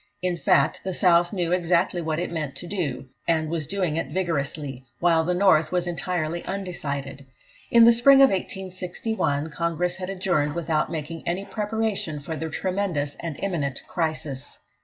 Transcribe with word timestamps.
In 0.23 0.35
fact, 0.35 0.83
the 0.83 0.95
South 0.95 1.31
knew 1.31 1.51
exactly 1.51 2.01
what 2.01 2.17
it 2.17 2.31
meant 2.31 2.55
to 2.55 2.65
do, 2.65 3.05
and 3.27 3.49
was 3.51 3.67
doing 3.67 3.97
it 3.97 4.07
vigorously, 4.07 4.83
while 4.99 5.23
the 5.23 5.35
North 5.35 5.71
was 5.71 5.85
entirely 5.85 6.43
undecided. 6.45 7.27
In 7.69 7.83
the 7.83 7.93
spring 7.93 8.23
of 8.23 8.31
1861, 8.31 9.51
Congress 9.51 9.97
had 9.97 10.09
adjourned 10.09 10.55
without 10.55 10.89
making 10.91 11.27
any 11.27 11.45
preparation 11.45 12.19
for 12.19 12.35
the 12.35 12.49
tremendous 12.49 13.13
and 13.19 13.39
imminent 13.43 13.83
crisis. 13.87 14.57